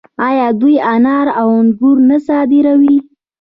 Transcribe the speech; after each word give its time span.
آیا 0.27 0.47
دوی 0.59 0.75
انار 0.93 1.27
او 1.39 1.47
انګور 1.59 1.97
نه 2.09 2.17
صادروي؟ 2.27 2.97